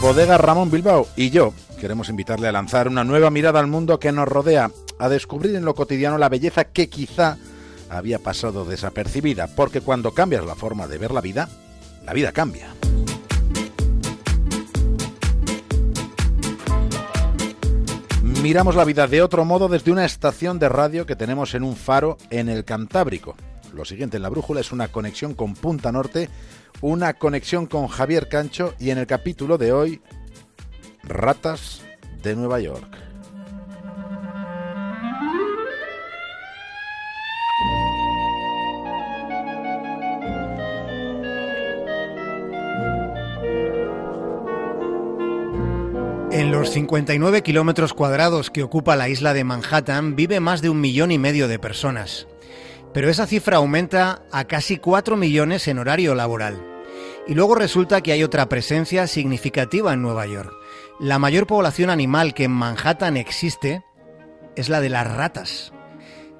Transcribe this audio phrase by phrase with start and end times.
[0.00, 4.12] Bodega Ramón Bilbao y yo queremos invitarle a lanzar una nueva mirada al mundo que
[4.12, 7.36] nos rodea, a descubrir en lo cotidiano la belleza que quizá
[7.90, 11.50] había pasado desapercibida, porque cuando cambias la forma de ver la vida,
[12.06, 12.68] la vida cambia.
[18.22, 21.76] Miramos la vida de otro modo desde una estación de radio que tenemos en un
[21.76, 23.36] faro en el Cantábrico.
[23.74, 26.28] Lo siguiente en la brújula es una conexión con Punta Norte,
[26.80, 30.00] una conexión con Javier Cancho y en el capítulo de hoy,
[31.04, 31.82] Ratas
[32.22, 32.96] de Nueva York.
[46.32, 50.80] En los 59 kilómetros cuadrados que ocupa la isla de Manhattan vive más de un
[50.80, 52.26] millón y medio de personas.
[52.92, 56.66] Pero esa cifra aumenta a casi 4 millones en horario laboral.
[57.26, 60.52] Y luego resulta que hay otra presencia significativa en Nueva York.
[60.98, 63.84] La mayor población animal que en Manhattan existe
[64.56, 65.72] es la de las ratas.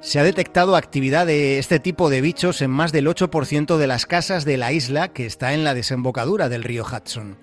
[0.00, 4.06] Se ha detectado actividad de este tipo de bichos en más del 8% de las
[4.06, 7.36] casas de la isla que está en la desembocadura del río Hudson.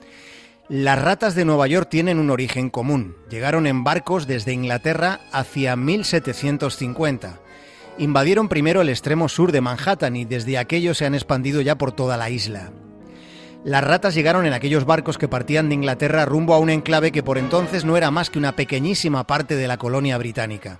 [0.67, 3.15] Las ratas de Nueva York tienen un origen común.
[3.29, 7.39] Llegaron en barcos desde Inglaterra hacia 1750.
[7.99, 11.91] Invadieron primero el extremo sur de Manhattan y desde aquello se han expandido ya por
[11.91, 12.71] toda la isla.
[13.63, 17.23] Las ratas llegaron en aquellos barcos que partían de Inglaterra rumbo a un enclave que
[17.23, 20.79] por entonces no era más que una pequeñísima parte de la colonia británica.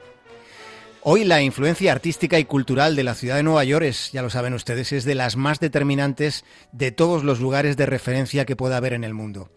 [1.01, 4.29] Hoy la influencia artística y cultural de la ciudad de Nueva York es, ya lo
[4.29, 8.77] saben ustedes, es de las más determinantes de todos los lugares de referencia que pueda
[8.77, 9.49] haber en el mundo.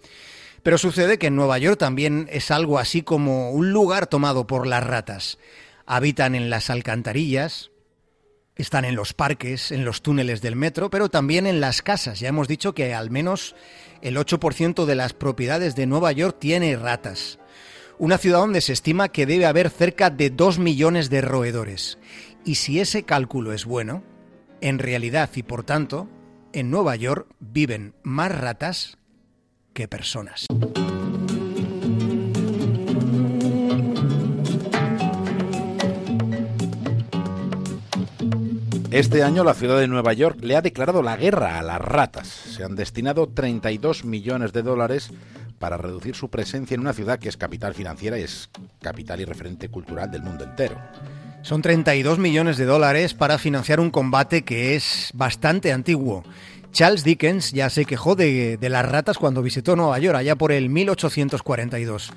[0.63, 4.67] Pero sucede que en Nueva York también es algo así como un lugar tomado por
[4.67, 5.39] las ratas.
[5.93, 7.71] Habitan en las alcantarillas,
[8.55, 12.21] están en los parques, en los túneles del metro, pero también en las casas.
[12.21, 13.57] Ya hemos dicho que al menos
[14.03, 17.41] el 8% de las propiedades de Nueva York tiene ratas
[18.01, 21.99] una ciudad donde se estima que debe haber cerca de 2 millones de roedores.
[22.47, 24.03] Y si ese cálculo es bueno,
[24.63, 26.09] en realidad y por tanto,
[26.55, 28.97] en Nueva York viven más ratas
[29.75, 30.47] que personas.
[38.91, 42.27] Este año la ciudad de Nueva York le ha declarado la guerra a las ratas.
[42.27, 45.13] Se han destinado 32 millones de dólares
[45.61, 48.51] para reducir su presencia en una ciudad que es capital financiera y es
[48.83, 50.77] capital y referente cultural del mundo entero.
[51.43, 56.25] Son 32 millones de dólares para financiar un combate que es bastante antiguo.
[56.73, 60.53] Charles Dickens ya se quejó de, de, las ratas cuando visitó Nueva York, allá por
[60.53, 62.13] el 1842.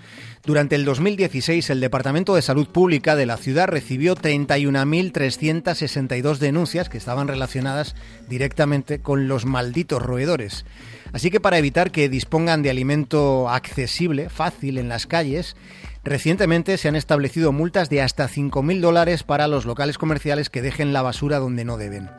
[0.45, 6.97] Durante el 2016, el Departamento de Salud Pública de la ciudad recibió 31.362 denuncias que
[6.97, 7.95] estaban relacionadas
[8.29, 10.65] directamente con los malditos roedores.
[11.13, 15.55] Así que para evitar que dispongan de alimento accesible, fácil en las calles,
[16.03, 20.91] recientemente se han establecido multas de hasta 5.000 dólares para los locales comerciales que dejen
[20.91, 22.09] la basura donde no deben.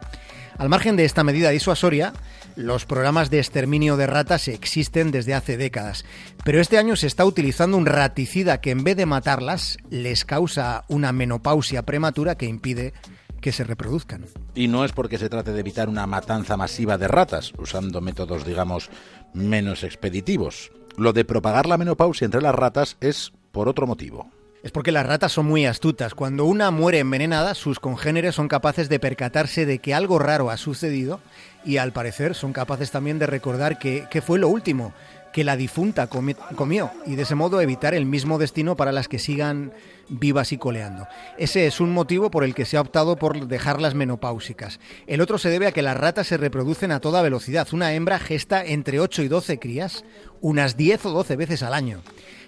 [0.56, 2.12] Al margen de esta medida disuasoria,
[2.54, 6.04] los programas de exterminio de ratas existen desde hace décadas,
[6.44, 10.84] pero este año se está utilizando un raticida que en vez de matarlas les causa
[10.88, 12.92] una menopausia prematura que impide
[13.40, 14.26] que se reproduzcan.
[14.54, 18.46] Y no es porque se trate de evitar una matanza masiva de ratas, usando métodos,
[18.46, 18.90] digamos,
[19.34, 20.70] menos expeditivos.
[20.96, 24.30] Lo de propagar la menopausia entre las ratas es por otro motivo.
[24.64, 26.14] Es porque las ratas son muy astutas.
[26.14, 30.56] Cuando una muere envenenada, sus congéneres son capaces de percatarse de que algo raro ha
[30.56, 31.20] sucedido
[31.66, 34.94] y al parecer son capaces también de recordar que, fue lo último
[35.34, 39.18] que la difunta comió y de ese modo evitar el mismo destino para las que
[39.18, 39.74] sigan
[40.08, 41.08] vivas y coleando.
[41.36, 44.80] Ese es un motivo por el que se ha optado por dejarlas menopáusicas.
[45.06, 47.68] El otro se debe a que las ratas se reproducen a toda velocidad.
[47.72, 50.06] Una hembra gesta entre 8 y 12 crías,
[50.40, 52.00] unas 10 o 12 veces al año.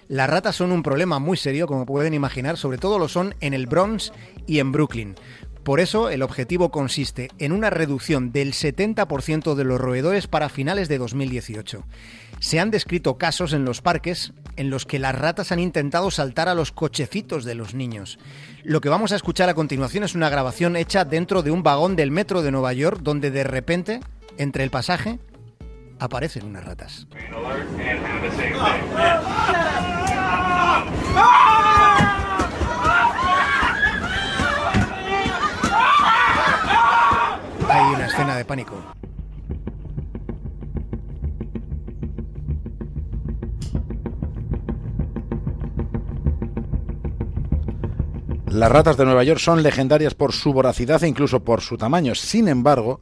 [0.07, 3.53] Las ratas son un problema muy serio, como pueden imaginar, sobre todo lo son en
[3.53, 4.13] el Bronx
[4.45, 5.15] y en Brooklyn.
[5.63, 10.87] Por eso, el objetivo consiste en una reducción del 70% de los roedores para finales
[10.87, 11.83] de 2018.
[12.39, 16.47] Se han descrito casos en los parques en los que las ratas han intentado saltar
[16.47, 18.17] a los cochecitos de los niños.
[18.63, 21.97] Lo que vamos a escuchar a continuación es una grabación hecha dentro de un vagón
[21.97, 23.99] del metro de Nueva York donde de repente,
[24.37, 25.19] entre el pasaje,
[25.99, 27.07] aparecen unas ratas.
[37.69, 38.73] Hay una escena de pánico.
[48.47, 52.15] Las ratas de Nueva York son legendarias por su voracidad e incluso por su tamaño.
[52.15, 52.99] Sin embargo,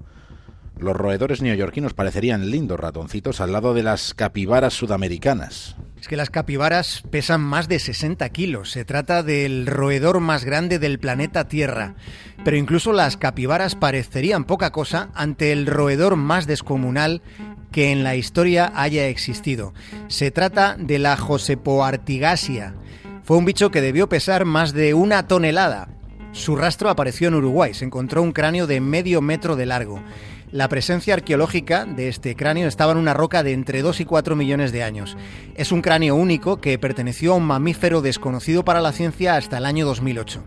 [0.77, 5.77] los roedores neoyorquinos parecerían lindos ratoncitos al lado de las capibaras sudamericanas.
[6.05, 8.69] Es que las capibaras pesan más de 60 kilos.
[8.69, 11.95] Se trata del roedor más grande del planeta Tierra.
[12.43, 17.23] Pero incluso las capibaras parecerían poca cosa ante el roedor más descomunal
[17.71, 19.73] que en la historia haya existido.
[20.07, 22.75] Se trata de la Josepoartigasia.
[23.23, 25.89] Fue un bicho que debió pesar más de una tonelada.
[26.33, 27.73] Su rastro apareció en Uruguay.
[27.73, 30.03] Se encontró un cráneo de medio metro de largo.
[30.51, 34.35] La presencia arqueológica de este cráneo estaba en una roca de entre 2 y 4
[34.35, 35.17] millones de años.
[35.55, 39.65] Es un cráneo único que perteneció a un mamífero desconocido para la ciencia hasta el
[39.65, 40.43] año 2008.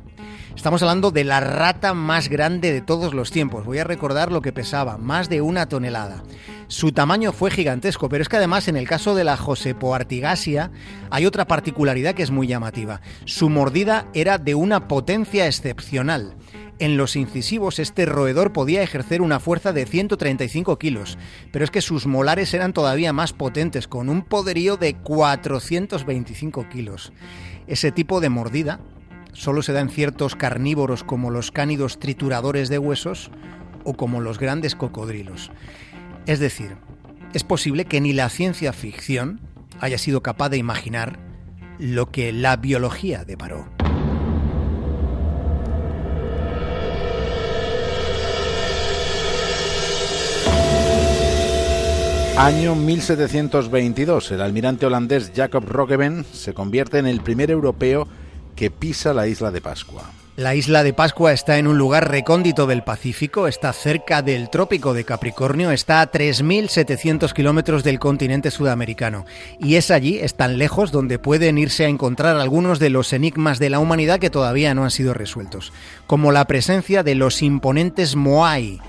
[0.58, 3.64] Estamos hablando de la rata más grande de todos los tiempos.
[3.64, 6.24] Voy a recordar lo que pesaba, más de una tonelada.
[6.66, 10.72] Su tamaño fue gigantesco, pero es que además en el caso de la Josepoartigasia
[11.10, 13.00] hay otra particularidad que es muy llamativa.
[13.24, 16.34] Su mordida era de una potencia excepcional.
[16.80, 21.18] En los incisivos este roedor podía ejercer una fuerza de 135 kilos,
[21.52, 27.12] pero es que sus molares eran todavía más potentes, con un poderío de 425 kilos.
[27.68, 28.80] Ese tipo de mordida
[29.32, 33.30] solo se da en ciertos carnívoros como los cánidos trituradores de huesos
[33.84, 35.50] o como los grandes cocodrilos.
[36.26, 36.76] Es decir,
[37.34, 39.40] es posible que ni la ciencia ficción
[39.80, 41.18] haya sido capaz de imaginar
[41.78, 43.68] lo que la biología deparó.
[52.38, 54.30] Año 1722.
[54.30, 58.06] El almirante holandés Jacob Roggeveen se convierte en el primer europeo
[58.58, 60.02] que pisa la isla de Pascua.
[60.34, 64.94] La isla de Pascua está en un lugar recóndito del Pacífico, está cerca del trópico
[64.94, 69.26] de Capricornio, está a 3.700 kilómetros del continente sudamericano.
[69.60, 73.60] Y es allí, es tan lejos, donde pueden irse a encontrar algunos de los enigmas
[73.60, 75.72] de la humanidad que todavía no han sido resueltos,
[76.08, 78.80] como la presencia de los imponentes Moai,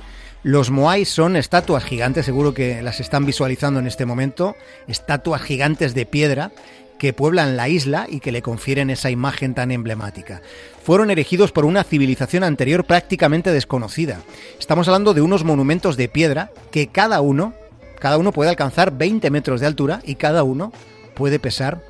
[0.41, 4.55] los Moai son estatuas gigantes, seguro que las están visualizando en este momento,
[4.87, 6.53] estatuas gigantes de piedra
[6.99, 10.43] que pueblan la isla y que le confieren esa imagen tan emblemática.
[10.83, 14.21] Fueron erigidos por una civilización anterior prácticamente desconocida.
[14.59, 17.53] Estamos hablando de unos monumentos de piedra que cada uno,
[17.99, 20.71] cada uno puede alcanzar 20 metros de altura y cada uno
[21.15, 21.81] puede pesar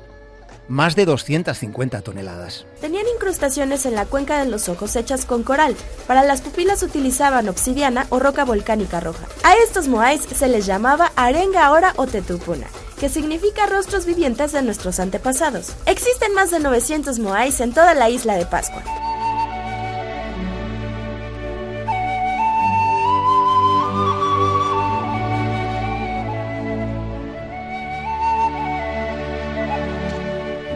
[0.68, 2.64] más de 250 toneladas.
[2.80, 5.74] Tenían incrustaciones en la cuenca de los ojos hechas con coral.
[6.06, 9.26] Para las pupilas utilizaban obsidiana o roca volcánica roja.
[9.42, 12.68] A estos moais se les llamaba arenga ahora o tetupuna
[13.00, 15.74] que significa rostros vivientes de nuestros antepasados.
[15.86, 18.84] Existen más de 900 moais en toda la isla de Pascua.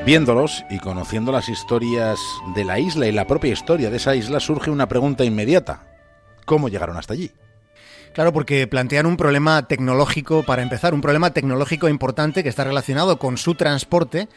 [0.07, 2.19] Viéndolos y conociendo las historias
[2.55, 5.87] de la isla y la propia historia de esa isla, surge una pregunta inmediata.
[6.47, 7.33] ¿Cómo llegaron hasta allí?
[8.15, 13.19] Claro, porque plantean un problema tecnológico, para empezar, un problema tecnológico importante que está relacionado
[13.19, 14.29] con su transporte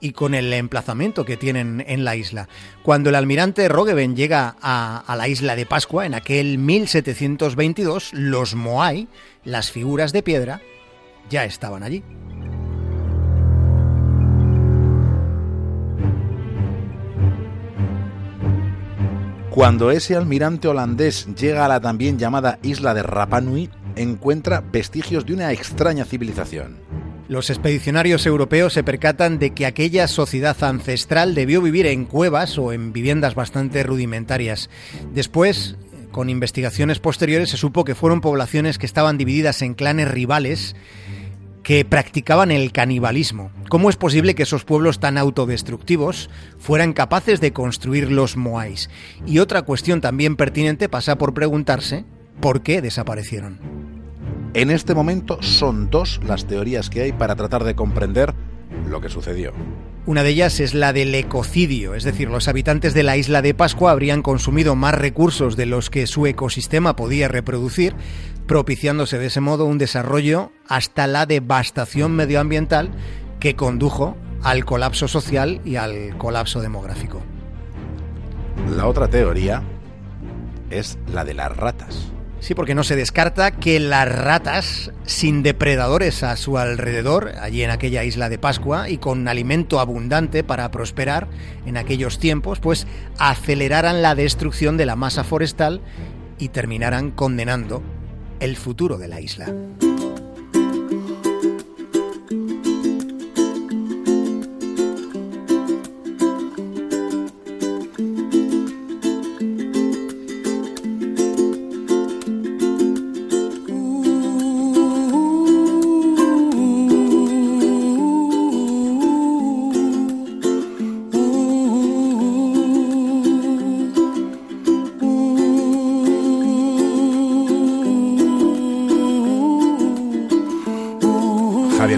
[0.00, 2.48] y con el emplazamiento que tienen en la isla.
[2.82, 8.54] Cuando el almirante Roggeveen llega a, a, la isla de Pascua, en aquel 1722, los
[8.54, 9.06] Moai,
[9.44, 10.62] las figuras de piedra,
[11.28, 12.02] ya estaban allí.
[19.56, 25.24] Cuando ese almirante holandés llega a la también llamada isla de Rapa Nui, encuentra vestigios
[25.24, 26.76] de una extraña civilización.
[27.26, 32.74] Los expedicionarios europeos se percatan de que aquella sociedad ancestral debió vivir en cuevas o
[32.74, 34.68] en viviendas bastante rudimentarias.
[35.14, 35.76] Después,
[36.10, 40.76] con investigaciones posteriores, se supo que fueron poblaciones que estaban divididas en clanes rivales
[41.66, 43.50] que practicaban el canibalismo.
[43.68, 46.30] ¿Cómo es posible que esos pueblos tan autodestructivos
[46.60, 48.88] fueran capaces de construir los moais?
[49.26, 52.04] Y otra cuestión también pertinente pasa por preguntarse
[52.40, 53.58] por qué desaparecieron.
[54.54, 58.32] En este momento son dos las teorías que hay para tratar de comprender
[58.88, 59.52] lo que sucedió.
[60.06, 63.54] Una de ellas es la del ecocidio, es decir, los habitantes de la isla de
[63.54, 67.96] Pascua habrían consumido más recursos de los que su ecosistema podía reproducir,
[68.46, 72.90] propiciándose de ese modo un desarrollo hasta la devastación medioambiental
[73.40, 77.20] que condujo al colapso social y al colapso demográfico.
[78.76, 79.62] La otra teoría
[80.70, 82.12] es la de las ratas.
[82.38, 87.70] Sí, porque no se descarta que las ratas, sin depredadores a su alrededor, allí en
[87.70, 91.28] aquella isla de Pascua, y con alimento abundante para prosperar
[91.64, 92.86] en aquellos tiempos, pues
[93.18, 95.80] aceleraran la destrucción de la masa forestal
[96.38, 97.82] y terminaran condenando
[98.40, 99.46] el futuro de la isla.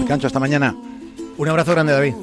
[0.09, 0.75] Cancho, hasta mañana.
[1.37, 2.15] Un abrazo grande, David.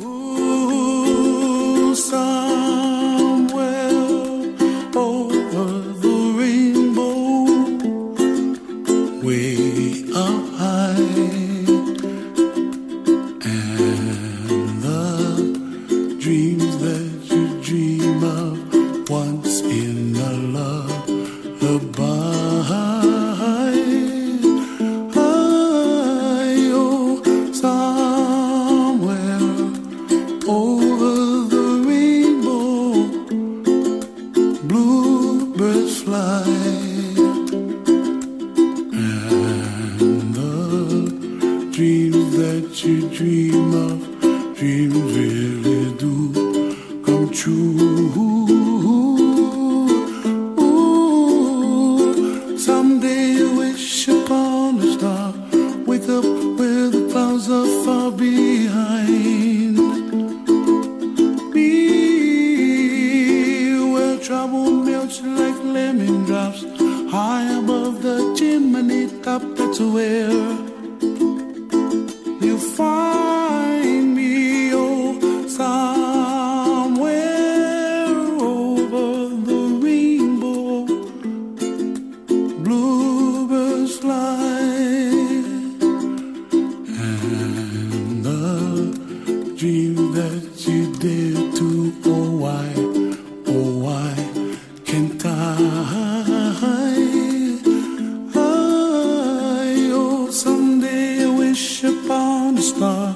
[102.46, 103.14] on a star.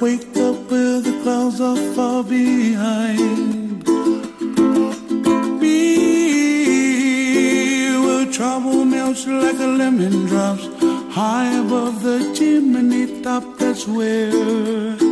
[0.00, 3.86] Wake up where the clouds are far behind.
[5.60, 5.76] Me,
[8.04, 10.66] where trouble melts like a lemon drops.
[11.14, 15.09] High above the chimney top, that's where.